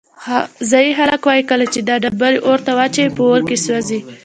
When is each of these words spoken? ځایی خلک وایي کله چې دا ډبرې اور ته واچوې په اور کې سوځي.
ځایی 0.69 0.91
خلک 0.97 1.21
وایي 1.27 1.43
کله 1.49 1.65
چې 1.73 1.79
دا 1.87 1.95
ډبرې 2.03 2.39
اور 2.47 2.59
ته 2.65 2.71
واچوې 2.77 3.11
په 3.15 3.21
اور 3.29 3.41
کې 3.47 3.55
سوځي. 3.65 3.99